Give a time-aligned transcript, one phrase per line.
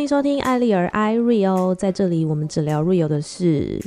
[0.00, 3.78] 欢迎收听艾丽儿 i r e o 在这里我们只聊 real 的事。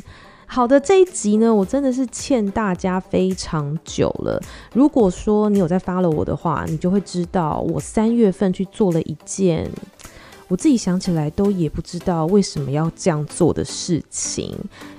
[0.45, 4.40] 好的，这一集呢，我真的是欠大家非常久了。
[4.75, 9.68] 如果说你有在发了我的话，你就会知道我三月份去做了一件
[10.48, 14.55] 我自己想起来都也不知道为什么要这样做的事情。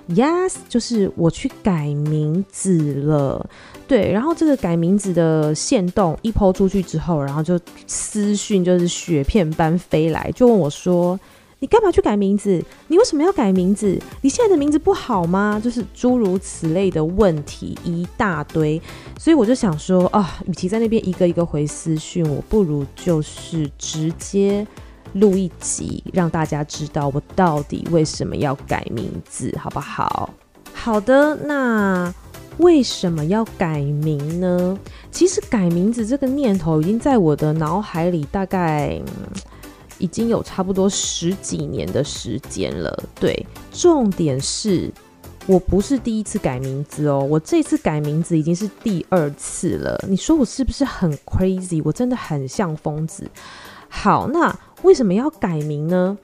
[0.08, 3.48] Yes，就是我去改名字了。
[3.86, 11.18] 对，然后这个改名字的线动一抛出去之后，然后就私讯就是雪片般飞来，就问我说
[11.60, 12.62] ：“你干嘛去改名字？
[12.88, 13.98] 你为什么要改名字？
[14.22, 18.80] 你现在的名字不好吗？”就是诸如此类的问题一大堆，
[19.18, 24.66] 所以我就想说啊，与其在那边一个一个回私讯，我不如就是直接
[25.14, 30.30] 录一集，让大家知道我到底为什么要改名字，好不好？
[30.72, 32.14] 好的，那。
[32.58, 34.78] 为什么要改名呢？
[35.10, 39.02] 其实改名字这个念头已经在我的脑海里大概
[39.98, 42.96] 已经有差不多十几年的时间了。
[43.18, 44.88] 对，重点是
[45.48, 50.00] 我不是第一次改名字哦，我这次改名字已经是第二次了。
[50.08, 51.82] 你说我是不是很 crazy？
[51.84, 53.28] 我真的很像疯子。
[53.88, 56.16] 好，那为什么要改名呢？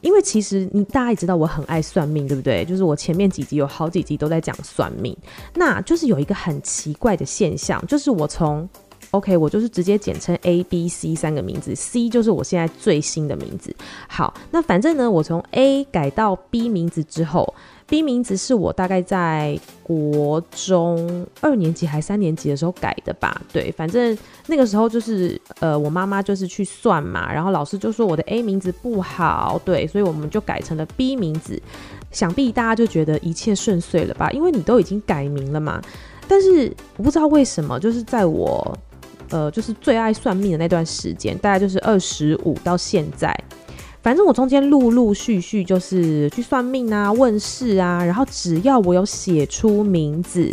[0.00, 2.64] 因为其实你大家也知道我很爱算命，对不对？
[2.64, 5.16] 就是我前面几集有好几集都在讲算命，
[5.54, 8.68] 那就是有一个很奇怪的现象，就是我从
[9.10, 13.74] OK，我就是直接简称 A、B、C 三个名字，C 就是我现在最新的名字。
[14.08, 17.54] 好，那反正呢，我从 A 改到 B 名字之后。
[17.88, 23.40] B 名字是我大概在国中二年级还三年级的时候改的吧？
[23.52, 24.16] 对，反正
[24.48, 31.60] 那个时候就是呃，我妈妈就是去算嘛，然后老师就说我的 A 名字不好，对，所以我们就改成了 B 名字。
[32.10, 34.30] 想必大家就觉得一切顺遂了吧？
[34.30, 35.80] 因为你都已经改名了嘛。
[36.26, 38.76] 但是我不知道为什么，就是在我
[39.30, 43.32] 呃，就是最爱算命的那段时间，大概就是二十五到现在。
[44.06, 50.48] 反正我中间陆陆续续就是去算命啊、问事啊，然后只要我有写出名字，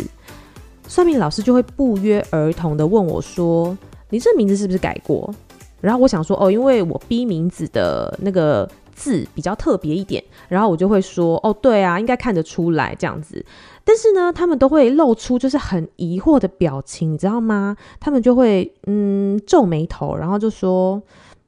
[0.88, 3.78] 算命老师就会不约而同的问我说
[4.10, 5.32] ：“你这名字是不是改过？”
[5.80, 10.20] 然后我想说：“哦，因为我 B 名字的那个字比较特别一点。”
[10.50, 13.46] 然后我就会说：“哦，对啊，应该看得出来这样子。”
[13.86, 17.76] 但是呢，他们都会露出就是很疑惑的表情，你知道吗？
[18.00, 21.00] 他们就会嗯皱眉头，然后就说：“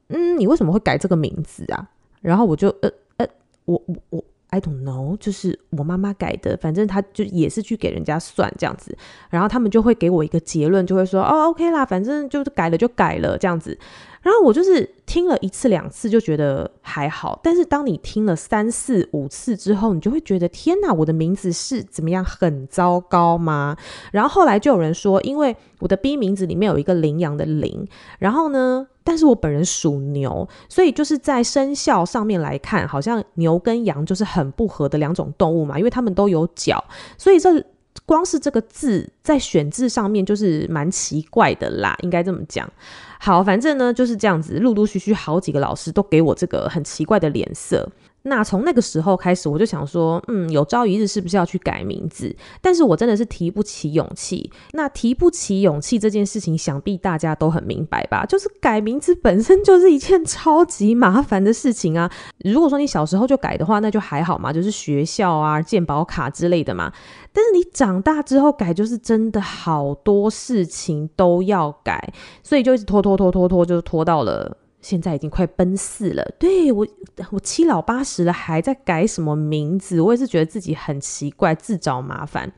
[0.07, 1.85] 嗯，你为什么会改这个名字啊？”
[2.21, 3.27] 然后我就呃呃，
[3.65, 8.97] 我我我，I don't know，就是我妈妈改的，反正她就也是去给人家算这样子，
[9.29, 13.77] 然后他们就会给我一个结论，就会说哦，OK 啦，反正就是改了就改了这样子。
[14.23, 23.77] 然后我就是听了一次两次就觉得还好，但是当你听了三四五次之后，你就会觉得天哪，我的名字是怎么样很糟糕吗？
[24.11, 27.87] 然后后来就有人说，因为我的 B 名字里面有一个羚羊的羚，
[28.19, 36.83] 然后呢，但是我本人属牛，所以就是在生肖上面来看，好像牛跟羊就是很不合的两种动物嘛，因为它们都有角，
[37.17, 37.63] 所以这
[38.05, 42.69] 光是这个字在选字上面就是蛮奇怪的啦，应该这么讲。
[43.17, 47.89] 好，反正呢就是这样子，陆陆续续好几个老师都给我这个很奇怪的脸色。
[48.27, 52.35] 那从那个时候开始，我就想说，嗯，有朝一日是不是要去改名字？
[52.61, 54.51] 但是我真的是提不起勇气。
[54.73, 58.25] 那提不起勇气这件事情，想必大家都很明白吧？
[58.25, 62.11] 就是改名字本身就是一件超级麻烦的事情啊。
[62.43, 66.91] 如果说你小时候就改的话，那就还好嘛，就是学校啊、健保卡之类的嘛。
[67.31, 74.57] 但是你长大之后改，就是真的好多事情都要改，所以就一直拖拖拖拖拖，就拖到了。
[74.79, 76.87] 现在已经快奔四了，对，我，
[77.31, 79.99] 我七老八十了，还在改什么名字？
[79.99, 82.51] 我也是觉得自己很奇怪，自找麻烦。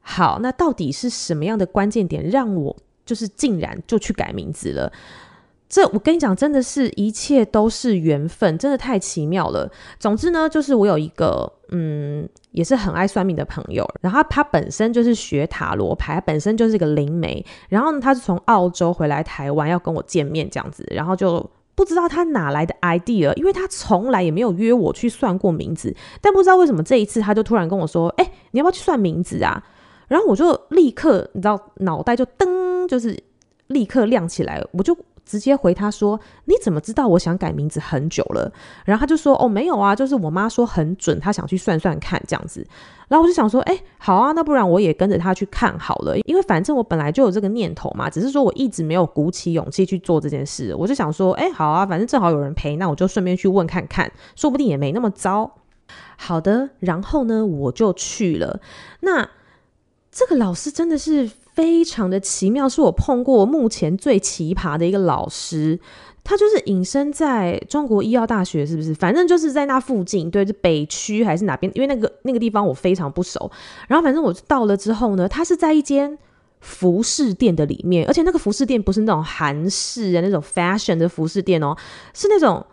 [0.00, 2.74] 好，那到底是什么样的关键点让我
[3.04, 4.90] 就是竟然就去改名字了？
[5.68, 9.68] 这我跟你讲，真的是一切都是缘分，真的太奇妙了。
[9.98, 21.44] 总之呢，就是我有一个嗯，也是很爱算命的朋友，然后他，本身就是学塔罗牌，本身就是一个灵媒，然后呢，他是从澳洲回来台湾要跟我见面这样子，然后就。
[21.76, 29.62] 不知道他哪来的 idea，因为他从来也没有约我去算过名字，但不知道为什么这一次他就突然跟我说：“哎、你要不要去算名字啊？”
[30.08, 33.16] 然后我就立刻，你知道，脑袋就噔，就是
[33.68, 34.96] 立刻亮起来，我就。
[35.26, 38.50] 直接回他说：“你怎么知道我想改名字很久了？”
[38.86, 42.64] 然后他就说：“哦，没有啊，就是我妈说很准，她想去算算看这样子。”
[43.08, 50.72] 然后我就想说：“哎，好啊，那不然我也跟着他去看好了，因为反正我本来就有这个念头嘛，只是说我一直没有鼓起勇气去做这件事。
[50.74, 55.56] 我就想说：哎，好啊，反正正好有人陪，那我就顺便去问看看，说不定也没那么糟。
[56.16, 58.60] 好的，然后呢，我就去了。
[59.00, 59.28] 那
[60.10, 65.80] 这个老师真的是。”非常的奇妙，是我碰过目前最奇葩的一个老师。
[66.22, 68.92] 他就是隐身在中国医药大学，是不是？
[68.92, 71.70] 反正就是在那附近，对，是北区还是哪边？
[71.74, 73.48] 因为那个那个地方我非常不熟。
[73.86, 76.18] 然后反正我到了之后呢，他是在一间
[76.60, 81.76] 服饰店的里面，而且那个服饰店不是那种韩式的那种 fashion 的服饰店哦，
[82.12, 82.66] 是那种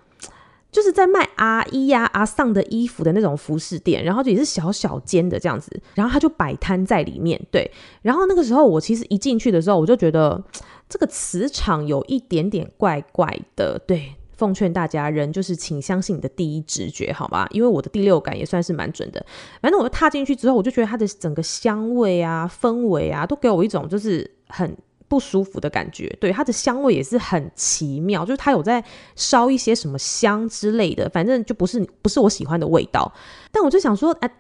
[0.74, 5.82] 就是在卖阿姨呀、阿桑的衣服的那种服饰店，然后也是小小间的这样子。
[5.94, 7.72] 然后他就摆摊在里面，对。
[8.02, 10.44] 然后那个时候我其实一进去的时候，我就觉得。
[10.90, 17.48] 这个磁场有一点点怪怪的，对，奉劝大家，人就是请相信你的第一直觉，好吗？
[17.50, 19.26] 因为我的第六感也算是蛮准的。
[19.60, 24.78] 反正我就踏进去之后，我就觉得它的整个香味啊、氛围啊，都给我一种就是很。
[25.14, 28.84] 不舒服的感觉，对，它的香味也是很奇妙，就是它有在
[29.16, 33.14] 烧一些什么香之类的，反正就不是不是我喜欢的味道。
[33.52, 34.32] 但我就想说，哎，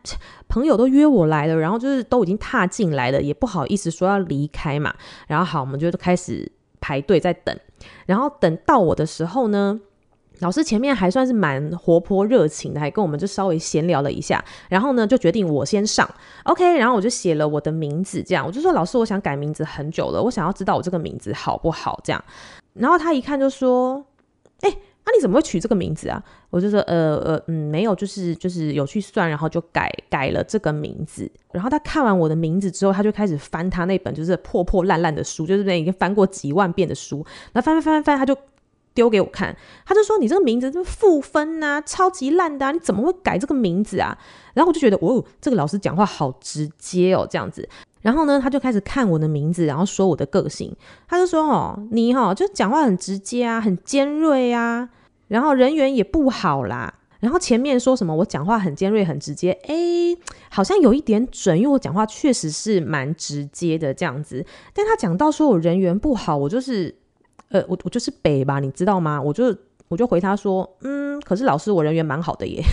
[0.48, 4.92] 朋友都约我来了，然后就是都已经踏进来了，也不好意思说要离开嘛。
[5.28, 7.56] 然后好，我们就开始排队在等，
[8.08, 9.80] 然后等到我的时候呢。
[10.44, 16.08] 老师前面还算是蛮活泼热情的，还跟我们就稍微闲聊了一下，然后呢就决定我先上
[16.44, 22.24] ，OK，然后我就写了我的名字，这样我就说老师，我想改名字很久了，我想要知道我这个名字好不好，这样，
[22.74, 24.06] 然后他一看就说，
[24.60, 24.70] 哎，
[25.06, 26.22] 那、你怎么会取这个名字啊？
[26.50, 31.32] 我就说，呃呃嗯，没有，就是就是有去算，然后就改改了这个名字。
[31.54, 38.38] 然后他看完我的名字之后，他就开始翻他那本就是破破烂烂的书，就是那已经翻过几万遍的书，那翻翻翻翻，他就。
[38.94, 39.56] 丢给我看，
[39.86, 44.18] 他就说：“你这个名字是负分呐、超级烂的、啊，你怎么会改这个名字啊？”
[44.54, 47.68] 然后我就觉得，哦，这个老师讲话好直接哦，这样子。
[48.02, 50.76] 然后呢，他就开始看我的名字，然后说我的个性。
[51.08, 54.90] 他就说：“哦，你哈、哦、就讲话很直接啊，很尖锐啊，
[55.28, 60.16] 然后人缘也不好啦。”然后前面说什么我讲话很尖锐、很直接，诶，
[60.50, 64.46] 好像有一点准，因为我讲话确实是蛮直接的这样子。
[64.74, 66.94] 但他讲到说我人缘不好，我就是。
[67.54, 69.22] 呃，我我就是北吧，你知道吗？
[69.22, 69.56] 我就
[69.88, 72.62] 我就回他说，嗯，可是老师，我人缘蛮好的耶。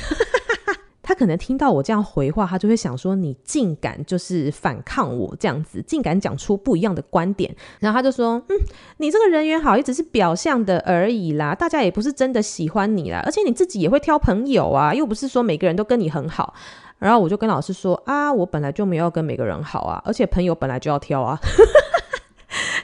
[1.02, 7.54] 他可能听到我这样回话，他就会想说，你竟敢就是反抗我这样子，竟敢讲出不一样的观点。
[7.80, 8.56] 然后他就说，嗯，
[8.98, 16.54] 你这个人缘好，也只是表象的而已啦，大家也不是真的喜欢你啦，而且你自己也会挑朋友啊，又不是说每个人都跟你很好。
[16.98, 21.36] 然后我就跟老师说，啊，我本来就没有跟每个人好啊，而且朋友本来就要挑啊。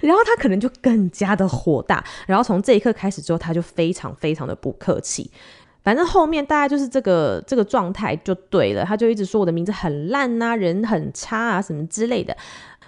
[0.00, 5.30] 然后他可能就更加的火大，然后从这一刻开始之后，他就非常非常的不客气。
[5.82, 12.36] 反正后面大概就是这个这个状态就对了，他就一直说我的名字很烂啊，人很差啊，什么之类的。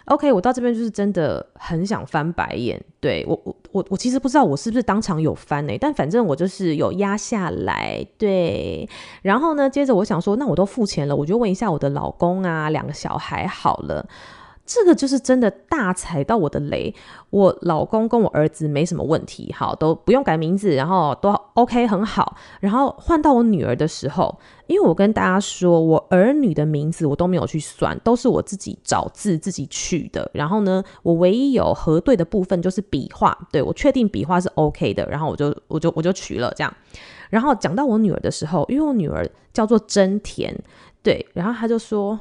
[0.07, 2.83] OK，我到这边就是真的很想翻白眼。
[2.99, 8.05] 对，我我我我其实不知道我是不是当场有翻呢、但反正我就是有压下来。
[8.17, 8.89] 对，
[9.23, 14.09] 然后呢，接着我想说，那我都付钱了，我就问一下我的老公啊，两个小孩好了。
[14.69, 16.95] 这个就是真的大踩到我的雷，
[17.31, 22.37] 我老公跟我儿子没什么问题，好，都不用改名字，然后都 OK 很好。
[22.61, 30.31] 然后换到我女儿的时候，因为我跟大家说，我儿女的名字我都没有去算，都是我自己找字自己取的。
[30.35, 36.71] 然后呢，我唯一有核对的部分就是笔画，对，我确定笔画是 OK 的，然后我就我就我就取了这样。
[37.31, 40.55] 然后讲到我女儿的时候，因为我女儿叫做真田，
[41.03, 42.19] 对，然后他就说。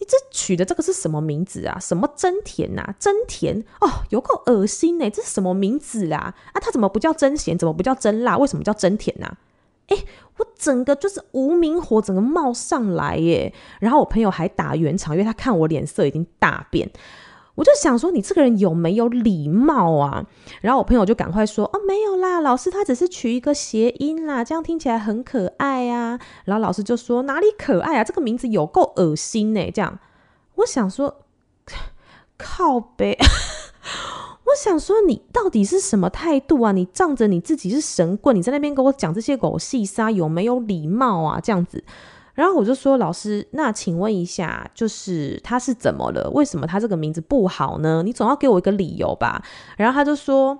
[0.00, 1.78] 你这取的这个是什么名字啊？
[1.80, 2.94] 什么真甜呐、啊？
[2.98, 5.10] 真甜哦，有够恶心呢！
[5.10, 6.34] 这是什么名字啦？
[6.52, 7.58] 啊，他怎么不叫真咸？
[7.58, 8.38] 怎么不叫真辣？
[8.38, 9.36] 为什么叫真甜呐、啊？
[9.88, 10.04] 诶，
[10.36, 13.52] 我整个就是无名火，整个冒上来耶！
[13.80, 16.88] 然后我朋友还打圆场，因为他看我脸色已经大变。
[17.58, 20.24] 我就想说，你这个人有没有礼貌啊？
[20.60, 28.04] 然后我朋友就赶快说：“哦，没有啦，老师他只是取一个谐音啦，这样听起来很可爱啊。”然后老师就说：“哪里可爱啊？
[28.04, 29.98] 这个名字有够恶心呢！”这样，
[30.54, 31.22] 我想说，
[32.36, 33.18] 靠呗，
[34.44, 36.70] 我想说，你到底是什么态度啊？
[36.70, 41.40] 你仗着你自己是神棍，你在那边跟我讲这些狗屁沙，有没有礼貌啊？
[41.40, 41.82] 这样子。
[42.38, 46.30] 然后我就说，老师，那请问一下，就是他是怎么了？
[46.30, 48.00] 为什么他这个名字不好呢？
[48.04, 49.42] 你总要给我一个理由吧。
[49.76, 50.56] 然后他就说，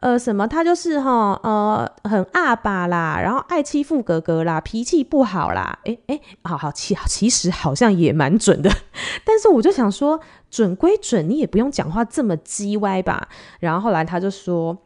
[0.00, 0.44] 呃，什么？
[0.48, 5.78] 他就是哈，呃，很阿爸啦，然后爱欺负哥哥啦，脾气不好啦。
[5.84, 8.68] 诶诶，好好，其其实好像也蛮准的。
[9.24, 10.18] 但是我就想说，
[10.50, 13.28] 准归准，你也不用讲话这么叽歪吧。
[13.60, 14.76] 然后后来他就说。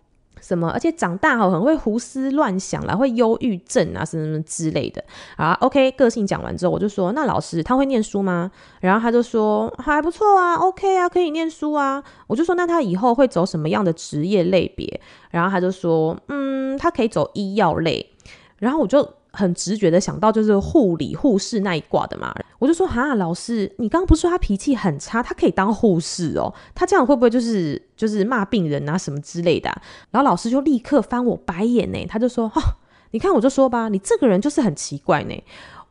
[0.41, 0.71] 什么？
[0.71, 5.03] 而且长大后很会胡思乱想啦，会忧郁症啊，什么什么之类的
[5.37, 5.53] 啊。
[5.61, 18.15] OK，个性讲完之后，我就说：“那老师他会念书吗？”然后他就说：“还不错啊，OK 啊，可以念书啊。”我就说：“那他以后会走什么样的职业类别？”然后他就说：“嗯，他可以走医药类。”
[18.59, 26.53] 然后我就很直觉的想到就是护理护士那一挂的嘛，我就说哈，老师，你刚刚不是说他脾气很差，他可以当护士哦？
[26.75, 29.71] 他这样会不会就是就是骂病人啊什么之类的？
[30.11, 32.61] 然后老师就立刻翻我白眼呢，他就说哈，
[33.13, 35.35] 你看我就说吧，你这个人就是很奇怪呢。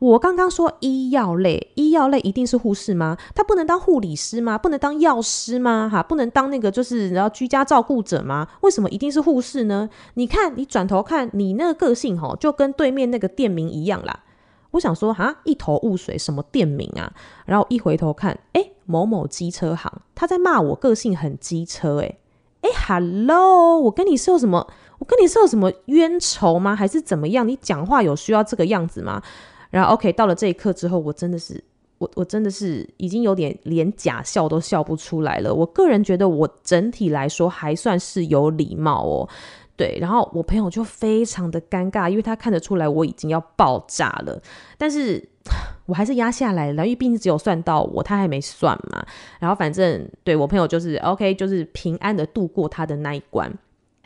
[0.00, 3.16] 我刚刚说医药类，医药类一定是护士吗？
[3.34, 4.56] 他不能当护理师吗？
[4.56, 5.88] 不能当药师吗？
[5.92, 8.46] 哈，不能当那个就是然后居家照顾者吗？
[8.60, 9.90] 为什么一定是护士呢？
[10.14, 14.20] 你看，你转头看你那个个性吼，就跟对面那个店名一样啦。
[14.70, 17.12] 我想说哈，一头雾水，什么店名啊？
[17.44, 22.20] 然后一回头看，诶，某某机车行，他在骂我个性很机车，诶
[22.60, 24.68] 诶，Hello，我跟你是有什么？
[24.98, 26.76] 我跟你是有什么冤仇吗？
[26.76, 27.48] 还是怎么样？
[27.48, 29.22] 你讲话有需要这个样子吗？
[29.70, 31.62] 然后，OK，到了这一刻之后，我真的是，
[31.98, 35.52] 我我真的是已经有点连假笑都笑不出来了。
[35.52, 39.28] 我个人觉得，我整体来说还算是有礼貌哦。
[39.76, 44.42] 对，然后我朋友就非常的尴尬，因为他看得出来我已经要爆炸了，
[44.76, 45.22] 但是
[45.86, 49.06] 我还是压下来了，因为毕竟只有算到我，他还没算嘛。
[49.38, 53.56] 然后反正对我朋友就是 OK，就是平安的度过他的那一关。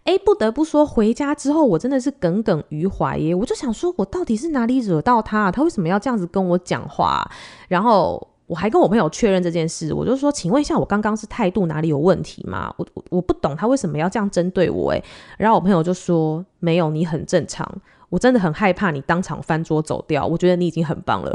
[0.05, 3.35] 哎，不得不说，回家之后我真的是耿耿于怀耶。
[3.35, 5.51] 我就想说，我到底是哪里惹到他？
[5.51, 7.25] 他为什么要这样子跟我讲话？
[7.69, 12.75] 然后我还跟我朋友确认这件事，我就说，请问一下，我刚刚是态度哪里有问题吗？
[12.77, 14.91] 我我我不懂他为什么要这样针对我。
[14.91, 15.03] 哎，
[15.39, 17.67] 然后我朋友就说，没有，你很正常。
[18.09, 20.27] 我真的很害怕你当场翻桌走掉。
[20.27, 21.33] 我觉得你已经很棒了。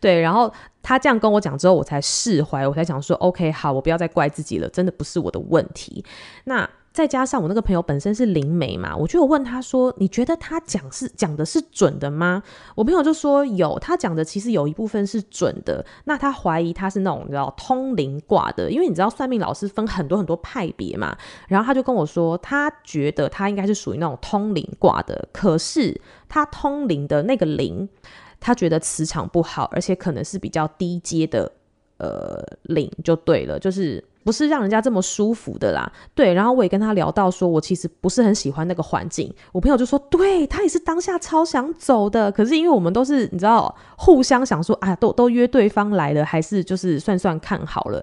[0.00, 0.52] 对，然后。
[0.82, 6.02] 他这样跟我讲之后，我才释怀，我才想说，OK，好，我不要再怪自己了，真的不是我的问题。
[6.44, 12.42] 那再加上我那个朋友本身是灵媒嘛，我就有问他说，你觉得他讲是讲的是准的吗？
[12.74, 15.84] 我朋友就说有，他讲的其实有一部分是准的。
[16.04, 21.14] 那他怀疑他是那种你知道通灵卦的，因为你知道算命老师分很多很多派别嘛。
[21.46, 27.86] 然后他就跟我说，他觉得他应该是属于那种通灵卦的，可是他通灵的那个灵。
[28.40, 31.52] 他觉得磁场不好，而且可能是比较低阶的，
[31.98, 35.92] 呃，灵就对了，就是不是让人家这么舒服的啦。
[36.14, 39.30] 对，然后我也跟他聊到说，我其实不是很喜欢那个环境。
[39.52, 48.02] 我朋友就说，对，他也是当下超想走的，可是因为我们都是你知道，互相想说啊，都都约对方来了，还是就是算算看好了。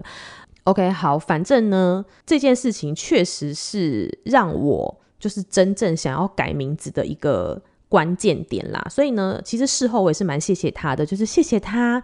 [0.64, 7.60] OK，好，反正呢，这件事情确实是让我就是真正想要改名字的一个。
[7.88, 12.02] 关键点啦，所以呢，其实事后我也是蛮谢谢他的，就是谢谢他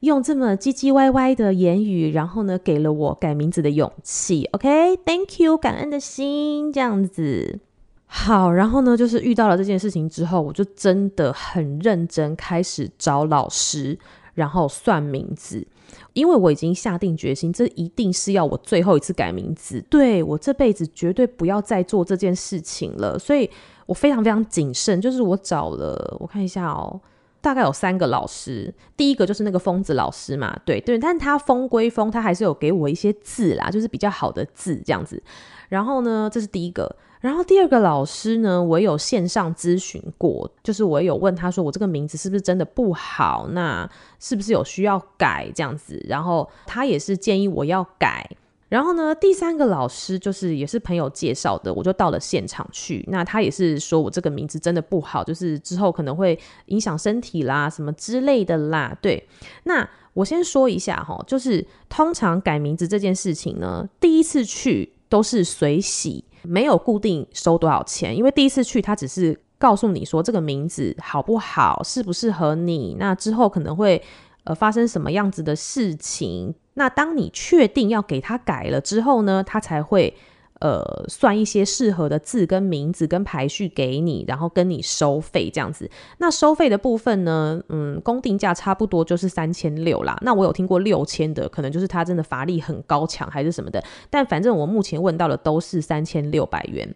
[0.00, 4.48] 用这么唧唧歪歪的言语，然后呢，给了我改名字的勇气。
[4.52, 7.58] OK，Thank you，感恩的心这样子。
[8.06, 13.98] 好，然后呢，就是遇到了这件事情之后，我就真的很认真开始找老师，
[14.34, 15.66] 然后算名字，
[16.12, 23.50] 因为我已经下定决心，这一定是要我最后一次改名字，对，我这辈子绝对不要再做这件事情了，所以。
[23.86, 27.00] 我非常非常谨慎，就是我找了，我看一下哦，
[27.40, 28.72] 大概有三个老师。
[28.96, 35.22] 第一个就是那个疯子老师嘛，对对，但他疯归疯，他还是有给我一些字啦，就是比较好的字这样子。
[35.68, 36.96] 然后呢，这是第一个。
[37.20, 43.48] 然后第二个老师呢，我有线上咨询过，就是我有问他说，我这个名字是不是真的不好？
[43.52, 43.88] 那
[44.20, 45.98] 是不是有需要改这样子？
[46.06, 48.28] 然后他也是建议我要改。
[48.68, 53.04] 然后呢，第三个老师就是也是朋友介绍的，我就到了现场去。
[53.08, 58.96] 那他也是说我这个名字真的不好，就是之后可能会影响身体啦，什么之类的啦。
[59.00, 59.28] 对，
[59.64, 74.02] 那我先说一下哈，就是通常改名字这件事情呢，第一次去都是随喜，没有固定收多少钱，因为第一次去他只是告诉你说这个名字好不好，适不适合你，那之后可能会
[74.44, 76.54] 呃发生什么样子的事情。
[76.74, 80.14] 那当你确定要给他改了之后呢，他才会
[80.60, 85.88] 呃算一些适合的字跟名字跟排序给你，然后跟你收费这样子。
[86.18, 90.18] 那收费的部分呢，嗯，公定价差不多就是三千六啦。
[90.22, 93.82] 那我有听过六千的，可能就是他真的法力很高强还是什么的。
[94.10, 96.92] 但反正我目前问到的都是三千六百元。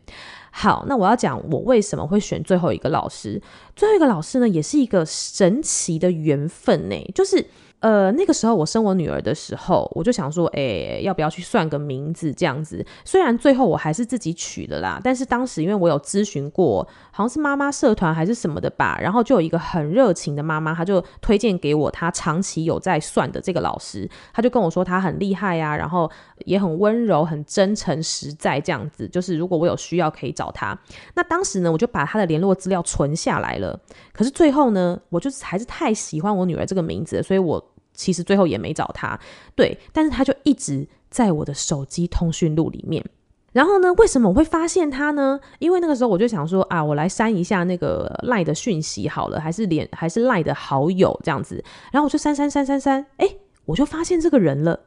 [0.50, 3.40] 好，那我要讲我为什么会选最后一个老师。
[3.76, 7.46] 最后一个老师呢，也是一个神奇的缘分呢，就是。
[7.80, 12.84] 呃，那个时候我生我女儿的时候，我就想说，哎、要不要去算个名字这样子？
[13.04, 16.82] 虽然最后我还是自己取的啦，但是当时因为我有咨询过，
[17.12, 26.10] 好像是妈妈社团还是什么的吧，然后就有一个很热情的妈妈，她就推荐给我她长期有在算的这个老师，她就跟我说她很厉害呀、啊，然后
[26.46, 30.76] 也很温柔、很真诚、实在这样子，就是如果我有需要可以找她。
[31.14, 33.78] 那当时呢，我就把她的联络资料存下来了。
[34.12, 37.64] 可是最后呢，我就是还是太喜欢我女儿这个名字，所以我。
[37.98, 39.18] 其实最后也没找他，
[39.56, 43.04] 对，但是他就一直在我的手机通讯录里面。
[43.52, 45.40] 然后呢，为什么我会发现他呢？
[45.58, 51.62] 因为那个时候我就想说啊，我来删一下那个赖的讯息好了，还是连还是赖的好友这样子。
[51.90, 53.28] 然后我就删删删删删，哎，
[53.64, 54.78] 我就发现这个人了。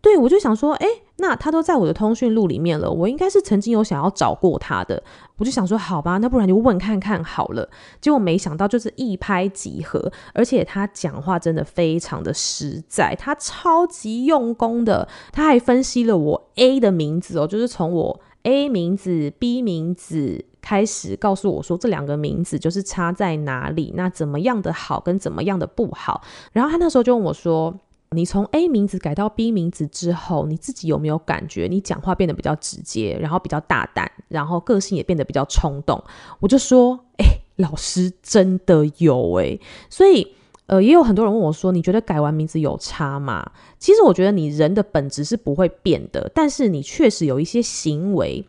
[0.00, 0.86] 对，我就想说，哎，
[1.16, 5.02] 那他都在我的通讯录里面了，我应该是曾经有想要找过他的。
[5.38, 7.68] 我就想说，好吧，那不然就问看看好了。
[8.00, 26.22] 结果没想到就是一拍即合，而且他讲话真的非常的实在，他超级用功的，他还分析了我 A 的名字哦，就是从我 A 名字、B 名字开始告诉我说这两个名字就是差在哪里，那怎么样的好跟怎么样的不好。
[26.52, 27.74] 然后他那时候就问我说。
[28.12, 36.02] 你从 A 名字改到 B 名字之后，你自己有没有感觉你讲话变得比较直接，然后比较大胆，然后个性也变得比较冲动？
[36.40, 39.58] 我就说，哎、老师真的有哎、
[39.90, 40.26] 所以
[40.68, 43.52] 呃，也有很多人问我说，你觉得改完名字有差吗？
[43.78, 48.42] 其实我觉得你人的本质是不会变的，但是你确实有一些行为，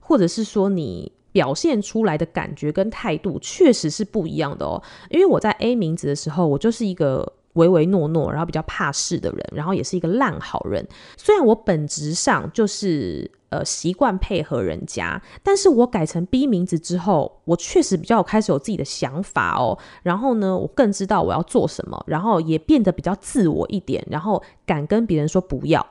[0.00, 4.82] 或者是说你表现出来的感觉跟态度，确实是不一样的哦。
[5.10, 7.32] 因为我在 A 名字的时候，我就是一个。
[7.54, 10.86] 唯唯诺诺，然后比较怕事的人，然后也是一个烂好人。
[11.16, 19.78] 虽然我本质上就是呃习惯配合人家，但是我改成 B 名字之后，我确实比较开始有自己的想法哦。
[20.02, 25.86] 然后呢，我更知道我要做什么，然后也变得比较自我一点，然后敢跟别人说不要。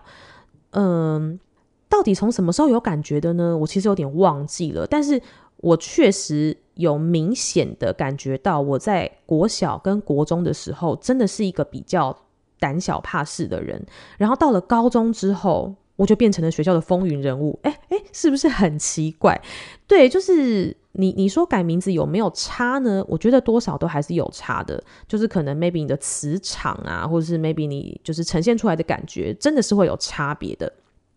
[0.72, 1.40] 嗯，
[1.88, 3.58] 到底从什么时候有感觉的呢？
[3.58, 5.22] 我其实有点忘记了，但是
[5.58, 6.58] 我确实。
[6.76, 12.16] 有明显的感觉到，我在国小跟国中的时候，真的是一个比较
[12.60, 13.84] 胆小怕事的人。
[14.18, 17.60] 然后到了高中之后，我就变成了学校的风云人物。
[17.64, 19.40] 哎哎，是不是很奇怪？
[19.86, 23.06] 对，就是你你说改名字有没有差呢？
[23.08, 24.84] 我觉得多少都还是有差的。
[25.08, 30.72] 就是可能 maybe 你的磁场啊，或者是 maybe 你就是呈现出来的感觉，真的是会有差别的。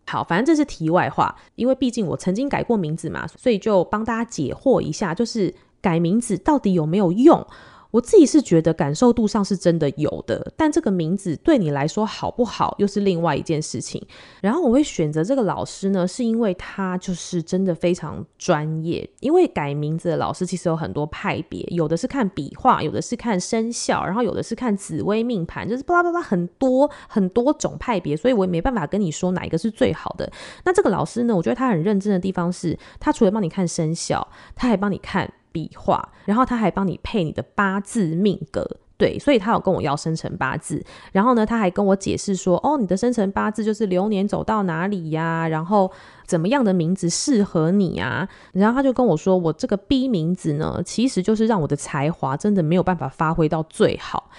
[0.07, 7.45] 好，反正这是题外话，因为毕竟我曾经改过名字嘛，所以就帮大家解惑一下，就是改名字到底有没有用？
[7.91, 14.05] 我自己是觉得感受度上是真的有的，但这个名字对你来说好不好，又是另外一件事情。
[14.41, 19.09] 然后我会选择这个老师呢，是因为他就是真的非常专业。
[19.19, 30.29] 因为改名字的老师其实有很多派别，有的是看笔画，有的是看生肖，然后有的是看紫微命盘，就是巴拉巴拉很多很多种派别，所以我也没办法跟你说哪一个是最好的。
[30.65, 35.31] 那这个老师呢，我觉得他很认真的地方是，他除了帮你看生肖，他还帮你看。
[35.57, 38.63] 笔画，然后他还帮你配你的八字命格，
[38.95, 45.91] 对，所以他有跟我要生辰八字，然后呢，他还跟我解释说，哦，你的生辰八字就是流年走到哪里呀，然后
[46.27, 54.29] 怎么样的名字适合你呀，然后他就跟我说，我这个 B 名字呢，其实就是让我的才华真的没有办法发挥到最好。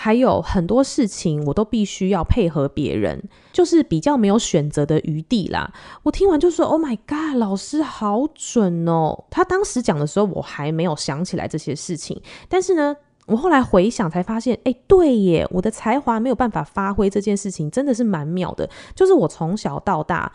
[0.00, 3.20] 还有很多事情我都必须要配合别人，
[3.52, 5.72] 就是比较没有选择的余地啦。
[6.04, 12.94] 我听完就说：“Oh my god，老师好准哦！”他当时讲的时候，我还没有想起来这些事情，但是呢，
[13.26, 18.70] 我后来回想才发现，哎，对耶，我的才华没有办法发挥这件事情，真的是蛮妙的。
[18.94, 20.32] 就是我从小到大。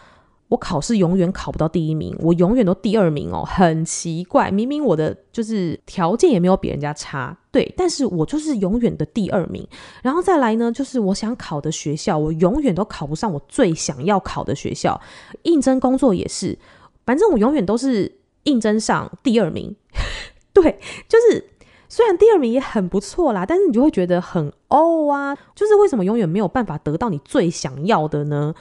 [0.53, 4.51] 我考试永远考不到第一名，我永远都第二名哦，很奇怪。
[4.51, 9.67] 明明我的就是条件也没有比人家差，对，但是我就是永远的第二名。
[10.03, 15.01] 然后再来呢，就是我想考的学校，我永远都考不上我最想要考的学校。
[15.41, 16.55] 应征工作也是，
[17.03, 19.75] 反正我永远都是应征上第二名。
[20.53, 21.49] 对，就是
[21.89, 28.53] 虽然第二名也很不错啦，但是你就会觉得很哦啊，就是为什么永远没有办法得到你最想要的呢？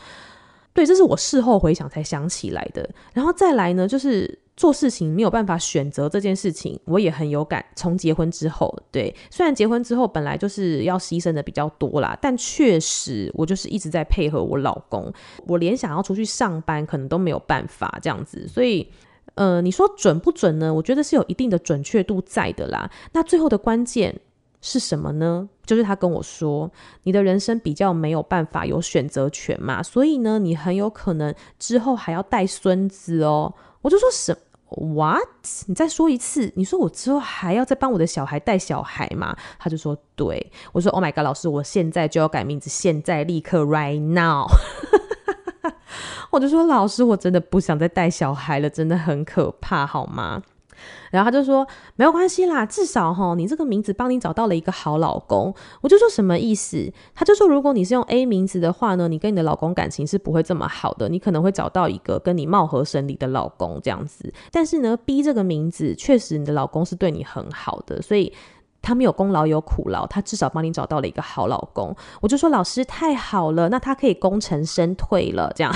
[0.74, 2.88] 对，这是我事后回想才想起来的。
[3.12, 7.64] 然后再来呢，就是做事情没有办法选择这件事情，我也很有感。
[7.76, 15.12] 从结婚之后，对，虽然结婚之后本来就是要牺牲的比较多啦，但确实我就是一直在配合我老公，
[15.46, 18.48] 我连想要出去上班可能都没有办法这样子。
[18.48, 18.90] 所以，
[19.34, 20.72] 呃，你说准不准呢？
[20.72, 22.90] 我觉得是有一定的准确度在的啦。
[23.12, 24.18] 那最后的关键。
[24.62, 25.46] 是什么呢？
[25.66, 26.70] 就是他跟我说，
[27.02, 33.52] 你的人生比较没有办法有选择权嘛，所以呢，你很有可能之后还要带孙子哦。
[33.82, 34.34] 我就说什
[34.68, 35.20] ？What？
[35.66, 36.50] 你再说一次？
[36.56, 39.36] 你说我之后还要再帮我的小孩带小孩吗？
[39.58, 40.50] 他就说对。
[40.72, 44.46] 我说 Oh my God，老师，我现在就要改名字，现在立刻，right now。
[46.30, 50.42] 我就说老师，我真的不想再带小孩了，真的很可怕，好吗？
[51.10, 51.66] 然后他就说
[51.96, 55.54] 没有关系啦，至少哈，你这个名字帮你找到了一个好老公。
[55.82, 56.90] 我就说什么意思？
[57.14, 64.32] 他就说如果你是用 A 名字的话呢，你跟你的老公感情是不会这么好的，你可能会找到一个跟你貌合神离的老公这样子。
[64.50, 68.32] 但是呢，B 这个名字确实你的老公是对你很好的，所以
[68.80, 71.94] 他没有功劳有苦劳，他至少帮你找到了一个好老公。
[72.22, 75.70] 我就说老师太好了，那他可以功成身退了这样。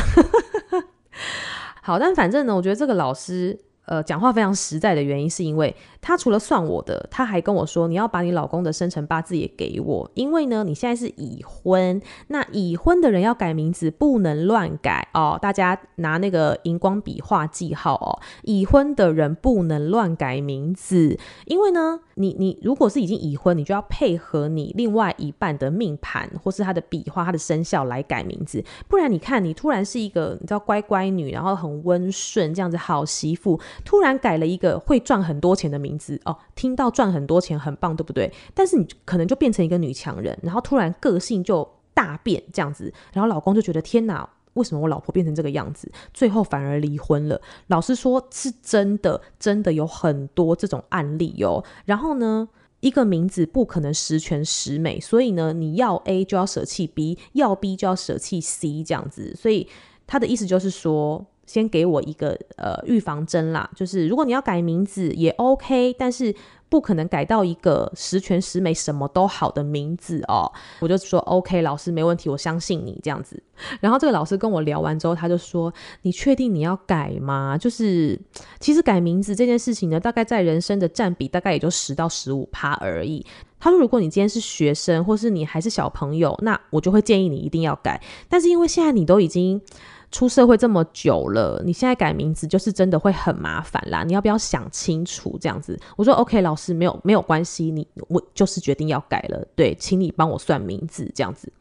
[1.82, 3.60] 好，但反正呢，我觉得这个老师。
[3.86, 33.60] 呃，讲话非常实在的原因，是因为他除了算我的，他还跟我说，你要把你老公的生辰八字也给我，因为呢，你现在是已婚，那已婚的人要改名字不能乱改哦，大家拿那个荧光笔画记号哦，已婚的人不能乱改名字，因为呢，你你如果是已经已婚，你就要配合你另外一半的命盘或是他的笔画、他的生肖来改名字，不然你看你突然是一个你知道乖乖女，然后很温顺这样子好媳妇。
[33.84, 38.32] 突然改了一个会赚很多钱的名字哦，听到赚很多钱很棒，对不对？
[38.54, 45.90] 但是你可能就变成一个女强人，然后突然个性就大变这样子，然后老公就觉得天哪，为什么我老婆变成这个样子？
[46.12, 47.40] 最后反而离婚了。
[47.68, 51.64] 老实说，是真的，真的有很多这种案例哟。
[51.84, 52.48] 然后呢，
[52.80, 59.34] 一个名字不可能十全十美，所以呢，你要 A 就要舍弃 B，要 B 就要舍弃 C 这样子。
[59.36, 59.68] 所以
[60.06, 61.24] 他的意思就是说。
[61.46, 66.34] 先给我一个呃预防针啦，就是如果你要改名字也 OK，但是
[66.68, 70.50] 不可能改到一个十全十美、什么都好的名字哦。
[70.80, 73.40] 我就说 OK，老师没问题，我相信你这样子。
[73.80, 78.20] 然后这个老师跟我聊完之后，他就说：“你确定你要改吗？”就是
[78.58, 83.24] 其实改名字这件事情呢，大概在人生的占比大概也就十到十五趴而已。
[83.60, 88.02] 他说：“如果你今天是学生，或是你还是小朋友，那我就会建议你一定要改。
[88.28, 89.62] 但是因为现在你都已经……
[90.10, 94.02] 出社会这么久了，你现在改名字就是真的会很麻烦啦。
[94.04, 95.78] 你要不要想清楚这样子？
[95.96, 99.46] 我说 OK，老师没有没有关系，你我就是决定要改了。
[99.54, 101.52] 对，请你帮我算名字这样子。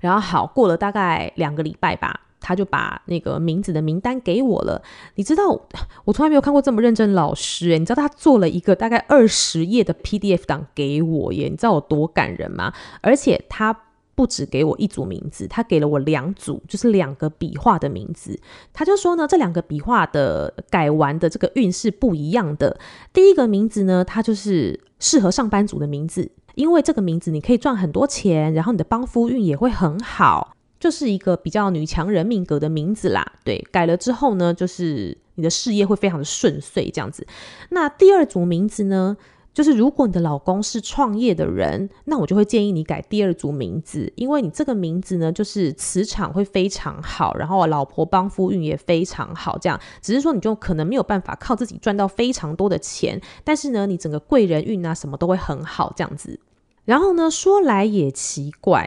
[0.00, 4.82] 然后好，过了大概两个礼拜吧，他就把那个名字的名单给我了。
[5.16, 5.60] 你知道
[6.04, 12.72] 我从来没有看过这么认真老师诶，你知道他做了一个大概二十页的 PDF 档给我耶，你知道有多感人吗？
[13.02, 13.82] 而且他。
[14.16, 18.36] 不只给我一组名字，他给了我两组，就是两个笔画的名字。
[18.72, 22.80] 他就说呢，这两个笔画的改完的这个运势不一样的。
[23.12, 33.34] 第一个名字呢，它就是适合上班族的名字，因为这个名字你可以赚很多钱，然后你的帮夫运也会很好，就是一个比较女强人命格的名字啦。
[33.44, 37.26] 对，改了之后呢，就是你的事业会非常的顺遂这样子。
[37.68, 39.16] 那第二组名字呢？
[39.56, 49.56] 就是如果你的老公是创业的人，那我就会建议你改第二组名字，因为你这个名字呢，就是磁场会非常好，然后老婆帮夫运也非常好。
[49.56, 56.38] 这样只是说你就可能没有办法靠自己赚到非常多的钱，但是呢，你整个贵人运啊什么都会很好这样子。
[56.84, 58.86] 然后呢，说来也奇怪，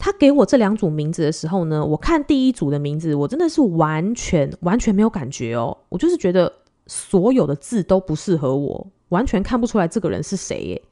[0.00, 6.52] 他给我这两组名字的时候呢，我看第一组的名字，我真的是完全完全没有感觉哦，我就是觉得
[6.88, 8.88] 所有的字都不适合我。
[9.10, 10.82] 完全看不出来这个人是谁耶，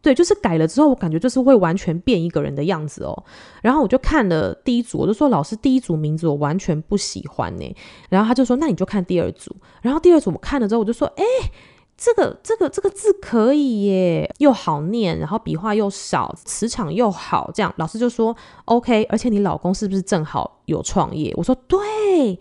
[0.00, 3.24] 对，就是改了之后，我感觉就是会完全变一个人的样子哦。
[3.62, 7.76] 然后我就看了第一组，我就说老师第一组名字我完全不喜欢呢。
[8.10, 9.56] 然后他就说那你就看第二组。
[9.80, 11.24] 然后第二组我看了之后，我就说哎，
[11.96, 19.04] 这个这个这个字可以耶，又好念，然后笔画又少，磁场又好，这样老师就说 OK。
[19.04, 21.32] 而且你老公是不是正好有创业？
[21.36, 22.38] 我说对，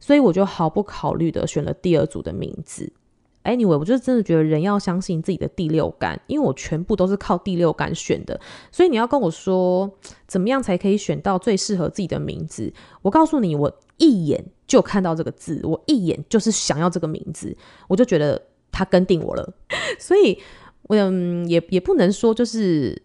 [0.00, 2.92] 所以我就毫不考虑的选了第二组的名字。
[3.44, 8.40] Anyway，我就真的觉得人要相信自己的第六感，因为我全部都是靠第六感选的，
[8.72, 9.90] 所以你要跟我说
[10.26, 12.72] 怎么样才可以选到最适合自己的名字？
[13.02, 18.40] 我告诉你，我一眼就看到这个字，我一眼就是想要这个名字，我就觉得
[18.72, 19.54] 他跟定我了，
[20.00, 20.38] 所以
[20.82, 23.03] 我嗯也也不能说就是。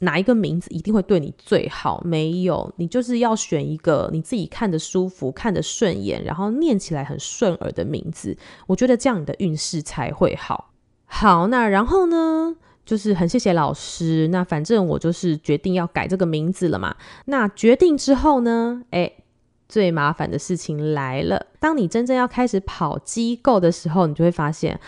[0.00, 2.02] 哪一个名字一定会对你最好？
[2.04, 8.36] 没有，你就是要选一个你自己看得舒服、看得顺眼，然后念起来很顺耳的名字。
[8.66, 10.72] 我觉得这样你的运势才会好。
[11.04, 14.28] 好，那然后呢，就是很谢谢老师。
[14.28, 16.96] 那反正我就是决定要改这个名字了嘛。
[17.26, 19.24] 那决定之后呢，诶，
[19.68, 21.46] 最麻烦的事情来了。
[21.58, 24.80] 当你真正要开始跑机构的时候，你就会发现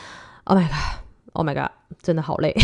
[0.45, 1.71] ，Oh my God，Oh my God，
[2.01, 2.55] 真的好累。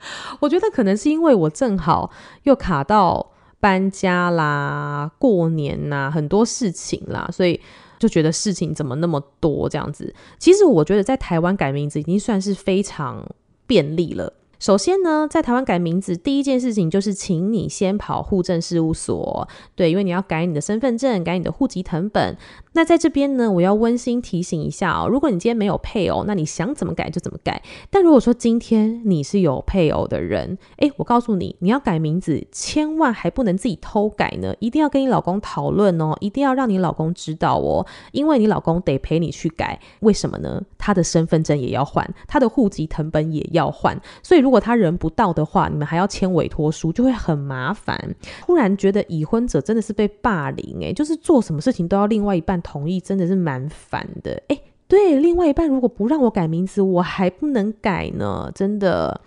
[0.40, 2.10] 我觉得可能是因为我正好
[2.44, 7.60] 又卡到搬家啦、过年呐，很多事情啦，所以
[7.98, 10.14] 就觉得事情怎么那么多这样子。
[10.38, 13.26] 其实我觉得在台湾改名字已经算是非常
[13.66, 14.32] 便利了。
[14.60, 22.36] 首先呢，在台湾改名字，第一件事情就是请你先跑户政事务所，对，因为你要改你的身份证、改你的户籍成本。
[22.78, 27.60] 那在这边呢，我要温馨提醒一下哦，如果你今天没有配偶，那你想怎么改就怎么改。
[27.90, 39.80] 但如果说今天你是有配偶的人，诶，我告诉你，你要改名字，千万还不能自己偷改呢，一定要跟你老公讨论哦，一定要让你老公知道哦，因为你老公得陪你去改。
[40.02, 40.62] 为什么呢？
[40.78, 48.14] 他的身份证也要换，他的户籍成本也要换，所以如果他人不到的话，你们还要签委托书，就会很麻烦。
[48.42, 54.42] 突然觉得已婚者真的是被霸凌诶，就是做什么事情都要另外一半同意，真的是蛮烦的。
[54.48, 59.20] 诶，对，另外一半如果不让我改名字，我还不能改呢，真的。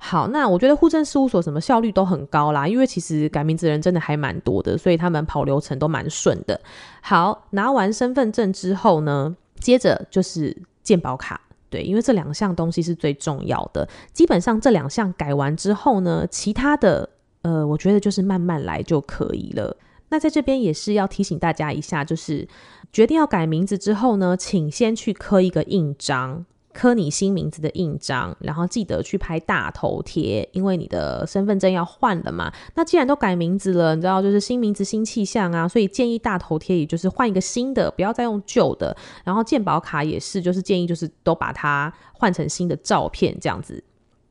[0.00, 6.60] 好，那我觉得户政事务所什么效率都很高啦，因为其实改名字的人真的还蛮多的，所以他们跑流程都蛮顺的。
[7.02, 11.40] 好，拿完身份证之后呢，接着就是健保卡。
[11.68, 13.86] 对，因为这两项东西是最重要的。
[14.12, 17.06] 基本上这两项改完之后呢，其他的，
[17.42, 19.76] 呃，我觉得就是慢慢来就可以了。
[20.10, 22.48] 那在这边也是要提醒大家一下，就是
[22.92, 26.44] 决定要改名字之后呢，请先去刻一个印章。
[26.70, 32.52] 刻你新名字的印章，然后记得去拍大头贴，因为你的身份证要换了嘛。
[32.76, 38.96] 那既然都改名字了，你知道就是新名字新气象啊，所以建议大头贴也就是换一个新的，不要再用旧的。
[39.24, 43.82] 然后健保卡也是，就是建议就是都把它换成新的照片这样子。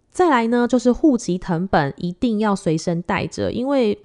[0.10, 4.00] 再来呢，就是户籍謄本一定要随身带着，因为。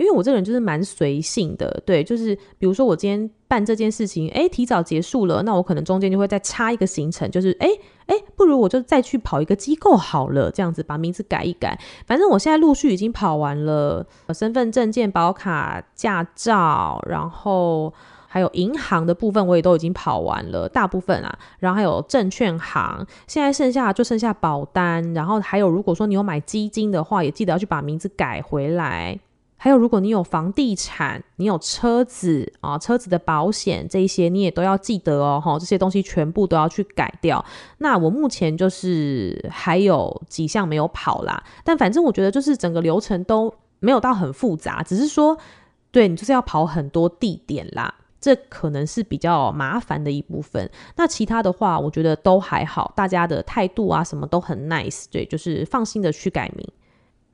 [0.00, 7.68] 因为我这个人就是蛮随性的，对，就是比如说我今天办这件事情，哎，提早结束了，那我可能中间就会再插一个行程，就是哎
[8.06, 11.78] 哎，不如我就再去跑一个机构好了，这样子把名字改一改。
[12.06, 17.92] 反正我现在陆续已经跑完了身份证、件保卡、驾照，然后
[18.26, 29.18] 还有银行的部分我也都已经跑完了，大部分啊，然后还有证券行，现在剩下就剩下保单，然后还有如果说你有买基金的话，也记得要去把名字改回来。
[29.62, 37.44] 还有，如果你有房地产，你有车子啊，车子的保险这一些，你也都要记得哦，哈，这些东西全部都要去改掉。
[37.76, 45.36] 那我目前就是还有几项没有跑啦，但反正我觉得就是整个流程都没有到很复杂，只是说，
[45.90, 50.70] 对，你就是要跑很多地点啦，这可能是比较麻烦的一部分。
[50.96, 56.66] 那其他的话，我觉得都还好，大家的态度啊什么都很 nice，对，就是放心的去改名。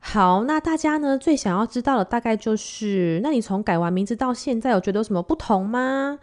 [0.09, 6.17] 好，那大家呢最想要知道的大概就是，那你从改完名字到现在有觉得有什么不同吗？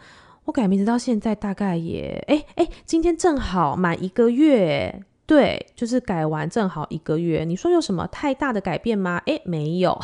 [0.47, 7.44] 我改名字到现在大概也，哎哎，今天正好满一个月，对，就是改完正好一个月。
[7.44, 9.20] 你说有什么太大的改变吗？
[9.27, 9.94] 哎，没有，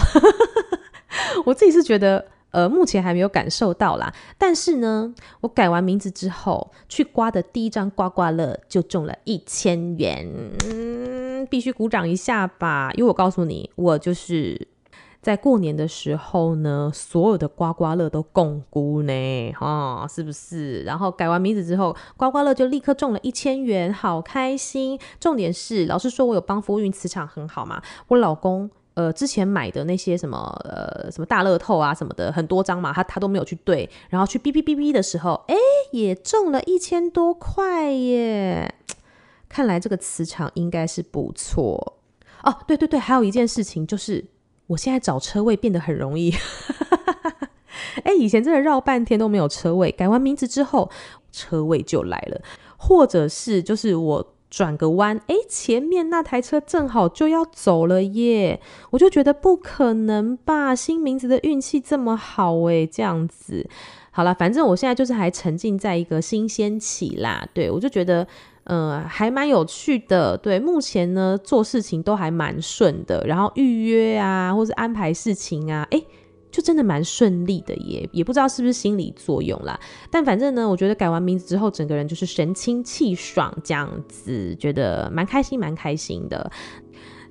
[1.47, 2.27] 我自己是觉得。
[2.51, 4.13] 呃，目前还没有感受到啦。
[4.37, 10.27] 但是呢，我改完名字之后，去刮的第一张刮刮乐就中了一千元，
[10.67, 12.91] 嗯，必须鼓掌一下吧。
[12.95, 14.69] 因为我告诉你，我就是
[15.23, 20.83] 在过年的时候呢，所有的刮刮乐都共估呢，哈、是不是？
[20.83, 24.99] 然后改完名字之后，刮刮乐就立刻中了一千元，好开心。
[25.21, 28.71] 重点是，老实说，我有帮夫运磁场很好嘛，我老公。
[29.01, 35.57] 呃，之前买的那些什么呃什么大乐透啊什么的很多张嘛，他他都没有去对，然后去哔哔哔哔的时候，哎，
[35.93, 38.75] 也中了一千多块耶！
[39.49, 41.97] 看来这个磁场应该是不错
[42.43, 42.55] 哦。
[42.67, 44.23] 对对对，还有一件事情就是，
[44.67, 46.35] 我现在找车位变得很容易。
[48.05, 50.91] 哎，以前真的绕半天都没有车位，改完名字之后，
[51.33, 52.43] 车位就来了，
[52.77, 54.35] 或者是就是我。
[54.51, 58.61] 转个弯，诶，前面那台车正好就要走了耶！
[58.91, 63.69] 我就觉得不可能吧，新名字的运气这么好诶，这样子，
[64.11, 67.47] 好了，反正我现在就是还沉浸在一个新鲜期啦。
[67.55, 68.27] 对，我就觉得，
[68.65, 70.37] 呃，还蛮有趣的。
[70.37, 76.05] 对，目前呢做事情都还蛮顺的，然后预约啊，或是安排事情啊，诶。
[76.51, 79.79] 就真的蛮顺利的耶，也不知道是不是心理作用啦。
[80.11, 86.51] 但反正呢，我觉得改完名字之后，整个人就是神清气爽这样子，觉得蛮开心，蛮开心的。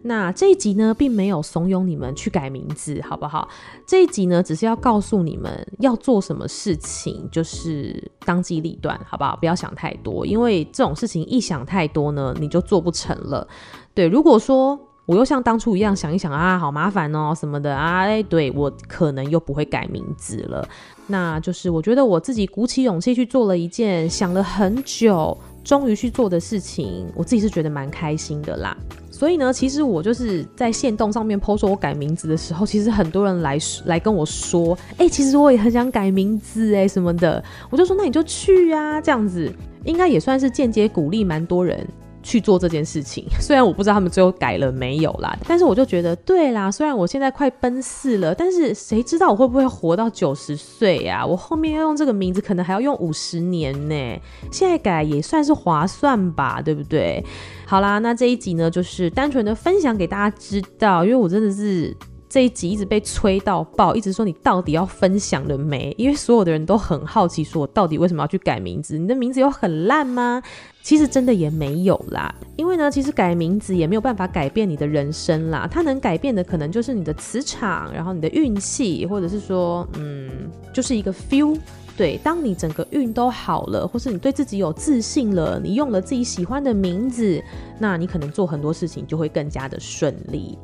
[0.02, 3.50] 那这一集呢，并没有怂恿你们去改名字，好不好？
[3.86, 9.36] 这一集呢，只是要告诉你们要做什么事情，就是当机立断，好不好？
[9.36, 13.46] 不要想太多，因为这种事情一想太多呢，你就做不成了。
[13.94, 14.80] 对，如果说。
[15.10, 20.70] 我又像当初一样想一想啊，好麻烦哦什么的啊，哎，对，我可能又不会改名字了。
[21.08, 28.78] 那就是我觉得我自己鼓起勇气去做了一件想了很久，终于去做的事情，我自己是觉得蛮开心的啦。
[29.10, 39.52] 所以呢，其实我就是在线动上面 po 说我改名字的时候，其实很多人来来跟我说，哎，其实我也很想改名字哎什么的，我就说那你就去啊，这样子
[39.86, 41.84] 应该也算是间接鼓励蛮多人。
[42.22, 46.72] 去做这件事情， 虽然我不知道他们最后改了没有啦，但是我就觉得对啦。
[46.72, 51.26] 虽然我现在快奔四了，但是谁知道我会不会活到九十岁呀？
[51.26, 54.22] 我后面要用这个名字，可能还要用五十年呢。
[54.52, 57.24] 现在改也算是划算吧，对不对？
[57.66, 61.96] 好啦，那这一集呢，就是单纯的分享给大家知道，因为我真的是。
[62.30, 65.94] 这一集一直被催到爆，一直说你到底要分享了没？
[65.98, 69.00] 因为所有的人都很好奇，说我到底为什么要去改名字？
[69.00, 70.42] 你的名字有很烂吗？
[70.84, 80.30] 其实真的也没有啦，因为呢，其实改名字也没有办法改变你的人生啦，它能改变的可能就是你的磁场，然后你的运气，或者是说，嗯，
[80.72, 81.58] 就是一个 feel。
[81.98, 87.44] 对，当你整个运都好了，或是你对自己有自信了，你用了自己喜欢的名字，
[87.78, 90.58] 那你可能做很多事情就会更加的顺利。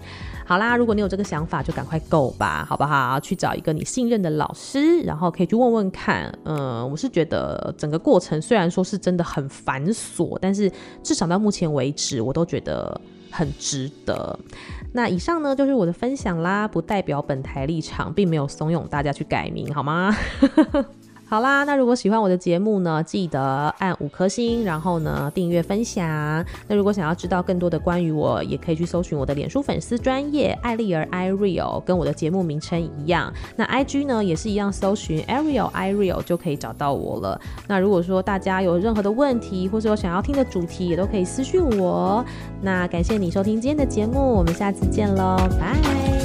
[0.47, 3.19] 好啦，如果你有这个想法，就赶快购吧，好不好？
[3.19, 6.31] 去找一个你信任的老师，然后可以去问问看。
[6.43, 14.39] 嗯，我是觉得整个过程虽然说是真的很繁琐，但是至少到目前为止，我都觉得很值得。
[14.93, 20.15] 那以上呢，就是我的分享啦，不代表本台立场，并没有怂恿大家去改名，好吗？
[21.27, 23.41] 好啦，那如果喜欢我的节目呢，记得
[23.79, 26.05] 按五颗星，然后呢订阅分享。
[26.67, 33.33] 那如果想要知道更多的关于我，也可以去搜寻我的脸书粉丝专业艾丽儿 Ireal，跟我的节目名称一样。
[33.55, 37.41] 那 IG 呢也是一样，搜寻 Ariel Ireal 就可以找到我了。
[37.67, 42.23] 那如果说大家有任何的问题，或是有想要听的主题，也都可以私讯我。
[42.61, 46.24] 那感谢你收听今天的节目，我们下次见喽，拜。